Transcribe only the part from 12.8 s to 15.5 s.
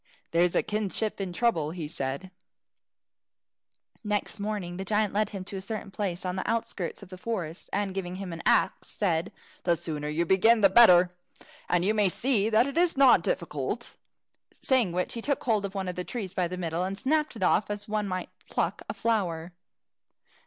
not difficult." Saying which, he took